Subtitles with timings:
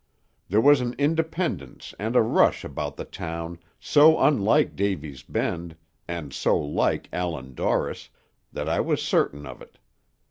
[0.49, 5.75] There was an independence and a rush about the town so unlike Davy's Bend,
[6.07, 8.09] and so like Allan Dorris,
[8.51, 9.77] that I was certain of it.